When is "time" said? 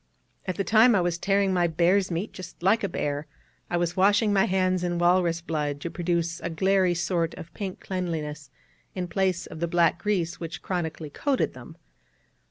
0.65-0.95